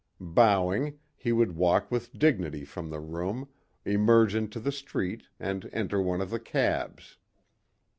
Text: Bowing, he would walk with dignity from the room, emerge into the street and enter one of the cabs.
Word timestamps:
Bowing, 0.33 0.97
he 1.15 1.31
would 1.31 1.55
walk 1.55 1.91
with 1.91 2.17
dignity 2.17 2.65
from 2.65 2.89
the 2.89 2.99
room, 2.99 3.47
emerge 3.85 4.33
into 4.33 4.59
the 4.59 4.71
street 4.71 5.27
and 5.39 5.69
enter 5.71 6.01
one 6.01 6.21
of 6.21 6.31
the 6.31 6.39
cabs. 6.39 7.17